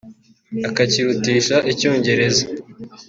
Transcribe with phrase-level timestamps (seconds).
[0.67, 2.43] akakirutisha icyongereza